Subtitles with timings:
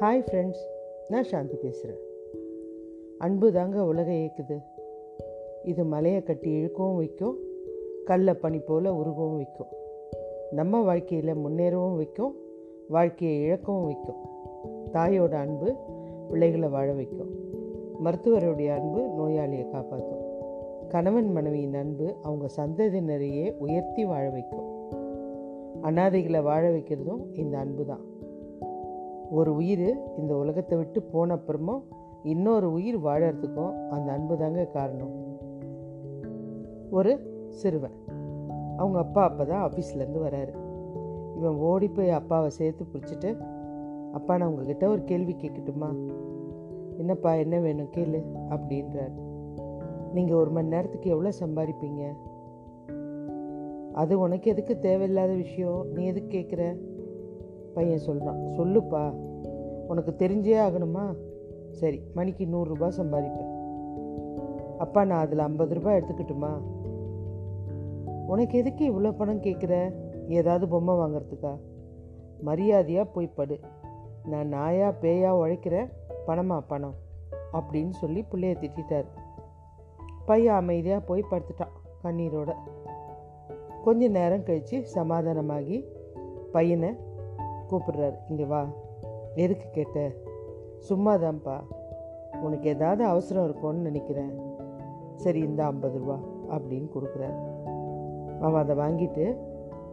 [0.00, 0.64] Hi friends
[1.08, 2.00] நான் சாந்தி பேசுகிறேன்
[3.18, 4.58] அன்பு தாங்க உலகை இயக்குது.
[5.62, 7.38] இது மலையை கட்டி இழுக்கவும் வைக்கும்.
[8.04, 9.66] கல்லை பனி போல் உருகவும் வைக்கும்.
[10.50, 12.36] நம்ம வாழ்க்கையில் முன்னேறவும் வைக்கும்.
[12.88, 14.16] வாழ்க்கையை இழக்கவும் வைக்கும்.
[14.92, 15.74] தாயோட அன்பு
[16.28, 17.30] பிள்ளைகளை வாழ வைக்கும்.
[18.04, 20.22] மருத்துவருடைய அன்பு நோயாளியை காப்பாற்றும்.
[20.88, 24.92] கணவன் மனைவியின் அன்பு அவங்க சந்ததியினரையே உயர்த்தி வாழ வைக்கும்.
[25.82, 28.16] அனாதைகளை வாழ வைக்கிறதும் இந்த அன்பு தான்
[29.30, 31.82] ஒரு உயிர் இந்த உலகத்தை விட்டு போன அப்புறமும்
[32.22, 35.12] இன்னொரு உயிர் வாழறதுக்கும் அந்த அன்பு தாங்க காரணம்.
[36.90, 37.92] ஒரு சிறுவன்.
[38.76, 40.52] அவங்க அப்பா அப்போ தான் ஆஃபீஸ்லேருந்து வராரு.
[41.36, 43.36] இவன் ஓடி போய் அப்பாவை சேர்த்து பிடிச்சிட்டு
[44.12, 45.94] அப்பா நான் உங்ககிட்ட ஒரு கேள்வி கேட்கட்டுமா?
[46.98, 47.90] என்னப்பா என்ன வேணும்?
[47.96, 49.12] கேளு அப்படின்றார்.
[50.12, 52.16] நீங்கள் ஒரு மணி நேரத்துக்கு எவ்வளோ சம்பாதிப்பீங்க?
[53.92, 55.86] அது உனக்கு எதுக்கு தேவையில்லாத விஷயம்?
[55.94, 56.78] நீ எதுக்கு கேட்குற
[57.78, 59.10] பையன் சொல்கிறான் சொல்லுப்பா
[59.88, 61.16] உனக்கு தெரிஞ்சே ஆகணுமா?
[61.70, 63.50] சரி மணிக்கு நூறுரூபா சம்பாதிப்பேன்.
[64.78, 66.50] அப்பா நான் அதில் ஐம்பது ரூபாய் எடுத்துக்கட்டுமா?
[68.26, 69.94] உனக்கு எதுக்கு இவ்வளோ பணம் கேட்குற
[70.28, 71.58] ஏதாவது பொம்மை வாங்குறதுக்கா?
[72.40, 73.60] மரியாதையாக போய் படு.
[74.24, 75.88] நான் நாயா பேயா உழைக்கிற
[76.26, 76.94] பணமா பணம்?
[77.52, 79.08] அப்படின்னு சொல்லி பிள்ளைய திட்டார்
[80.26, 82.54] பையன் அமைதியாக போய் படுத்துட்டான் கண்ணீரோட.
[83.84, 85.84] கொஞ்ச நேரம் கழித்து சமாதானமாகி
[86.52, 87.06] பையனை
[87.70, 88.14] கூப்பிடுறாரு.
[88.28, 88.66] இங்கே வா.
[89.34, 90.10] எதுக்கு கேட்ட?
[90.88, 91.60] சும்மாதான்ப்பா.
[92.42, 94.40] உனக்கு ஏதாவது அவசரம் இருக்கும்னு நினைக்கிறேன்.
[95.14, 96.18] சரி இந்த ஐம்பது ரூபா
[96.50, 97.56] அப்படின்னு கொடுக்குறாரு.
[98.40, 99.36] அவன் அதை வாங்கிட்டு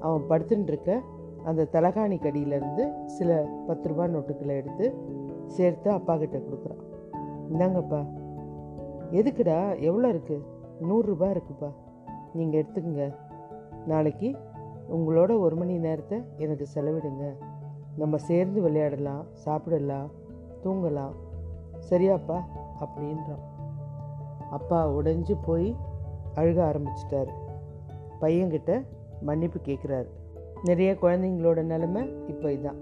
[0.00, 1.00] அவன் படுத்துட்டுருக்க
[1.44, 4.94] அந்த தலகாணி கடியிலேருந்து சில பத்து ரூபா நோட்டுக்களை எடுத்து
[5.46, 6.82] சேர்த்து அப்பா கிட்ட கொடுக்குறான்.
[7.52, 8.06] இந்தாங்கப்பா.
[9.10, 9.80] எதுக்குடா?
[9.80, 10.42] எவ்வளோ இருக்குது
[10.80, 11.72] நூறுரூபா இருக்குப்பா.
[12.34, 13.14] நீங்கள் எடுத்துக்கங்க.
[13.86, 14.36] நாளைக்கு
[14.92, 17.32] உங்களோட ஒரு மணி நேரத்தை எனக்கு செலவிடுங்க.
[18.00, 20.10] நம்ம சேர்ந்து விளையாடலாம் சாப்பிடலாம்
[20.64, 21.12] தூங்கலாம்.
[21.90, 22.40] சரியாப்பா
[22.80, 23.42] அப்படின்றான்.
[24.50, 25.76] அப்பா உடைஞ்சு போய்
[26.34, 27.28] அழுக ஆரம்பிச்சிட்டார்.
[28.20, 28.86] பையன்கிட்ட
[29.20, 30.06] மன்னிப்பு கேட்குறாரு
[30.64, 32.76] நிறைய குழந்தைங்களோட நிலமை இப்போ இதுதான்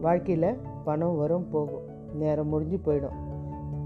[0.00, 2.14] வாழ்க்கையில் பணம் வரும் போகும்.
[2.14, 3.16] நேரம் முடிஞ்சு போயிடும்.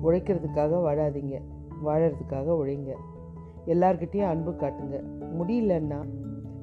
[0.03, 1.41] உழைக்கிறதுக்காக வாழாதீங்க.
[1.85, 2.95] வாழறதுக்காக உழைங்க.
[3.67, 5.05] எல்லார்கிட்டேயும் அன்பு காட்டுங்க.
[5.39, 6.07] முடியலன்னா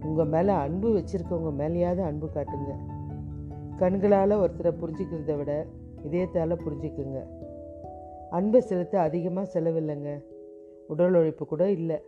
[0.05, 2.97] உங்கள் மேலே அன்பு வச்சுருக்கவங்க மேலேயாவது அன்பு காட்டுங்க.
[3.79, 5.65] கண்களால் ஒருத்தரை புரிஞ்சுக்கிறத விட
[6.03, 7.23] இதயத்தால் புரிஞ்சுக்குங்க.
[8.29, 10.23] அன்பை செலுத்த அதிகமாக செலவில்லைங்க.
[10.87, 12.01] உடல் உழைப்பு கூட இல்லை.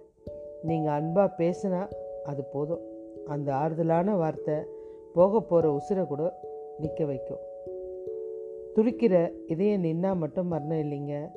[0.63, 1.87] நீங்கள் அன்பாக பேசினா
[2.23, 2.79] அது போதும்.
[3.25, 4.53] அந்த ஆறுதலான வார்த்தை
[5.13, 6.39] போக போகிற உசுரை கூட
[6.79, 7.37] நிற்க வைக்கும்.
[8.75, 11.29] துடிக்கிற இதயம் நின்னா மட்டும் மரணம் இல்லைங்க.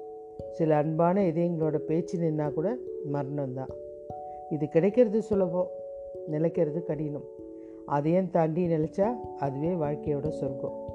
[0.51, 2.77] சில அன்பான இதயங்களோட பேச்சு நின்னா கூட
[3.13, 3.71] மரணம்தான்.
[4.51, 5.69] இது கிடைக்கிறது சுலபம்
[6.31, 7.43] நிலைக்கிறது கடினம்.
[7.87, 10.93] அதையும் தாண்டி நினச்சா அதுவே வாழ்க்கையோட சொர்க்கம்.